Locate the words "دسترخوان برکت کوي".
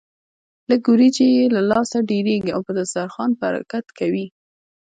2.79-4.25